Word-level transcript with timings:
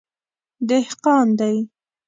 _دهقان 0.67 1.27
دی. 1.39 1.57